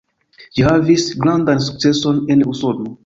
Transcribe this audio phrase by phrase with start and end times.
[0.55, 2.89] Ĝi havis grandan sukceson en Usono.